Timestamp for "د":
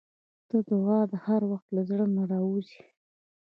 0.67-0.69